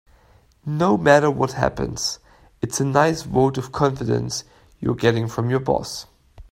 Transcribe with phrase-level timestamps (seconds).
[0.65, 2.17] No matter what happens,
[2.59, 4.43] it's a nice vote of confidence
[4.79, 6.07] you're getting from your boss.